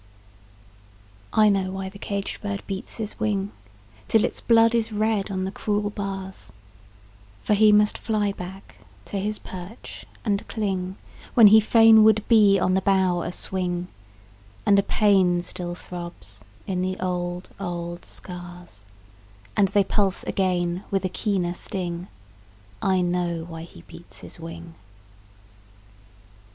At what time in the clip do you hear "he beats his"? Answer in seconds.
23.61-24.39